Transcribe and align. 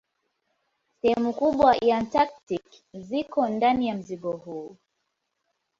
Sehemu 1.01 1.33
kubwa 1.33 1.75
ya 1.81 1.97
Antaktiki 1.97 2.83
ziko 2.93 3.47
ndani 3.49 3.87
ya 3.87 3.95
mzingo 3.95 4.31
huu. 4.37 4.75